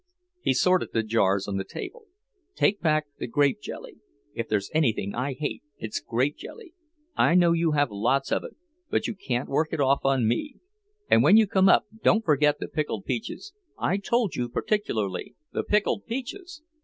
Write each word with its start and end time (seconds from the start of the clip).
He 0.41 0.55
sorted 0.55 0.93
the 0.93 1.03
jars 1.03 1.47
on 1.47 1.57
the 1.57 1.63
table. 1.63 2.05
"Take 2.55 2.81
back 2.81 3.05
the 3.19 3.27
grape 3.27 3.61
jelly. 3.61 3.97
If 4.33 4.47
there's 4.49 4.71
anything 4.73 5.13
I 5.13 5.33
hate, 5.33 5.61
it's 5.77 5.99
grape 5.99 6.37
jelly. 6.37 6.73
I 7.15 7.35
know 7.35 7.51
you 7.51 7.73
have 7.73 7.91
lots 7.91 8.31
of 8.31 8.43
it, 8.43 8.55
but 8.89 9.05
you 9.05 9.13
can't 9.13 9.47
work 9.47 9.71
it 9.73 9.79
off 9.79 10.03
on 10.03 10.27
me. 10.27 10.55
And 11.07 11.21
when 11.21 11.37
you 11.37 11.45
come 11.45 11.69
up, 11.69 11.85
don't 12.01 12.25
forget 12.25 12.57
the 12.57 12.67
pickled 12.67 13.05
peaches. 13.05 13.53
I 13.77 13.97
told 13.97 14.35
you 14.35 14.49
particularly, 14.49 15.35
the 15.53 15.61
pickled 15.61 16.07
peaches!" 16.07 16.63